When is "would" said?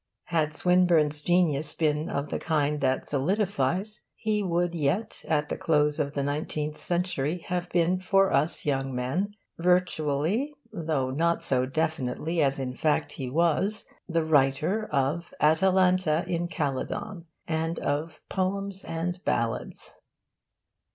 4.41-4.73